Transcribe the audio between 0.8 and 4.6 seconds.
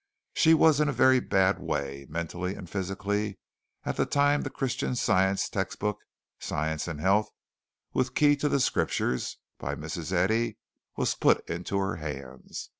a very bad way mentally and physically at the time the